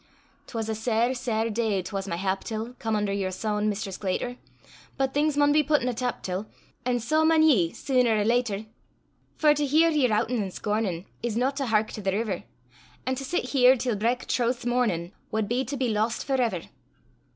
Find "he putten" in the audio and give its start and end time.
5.53-5.87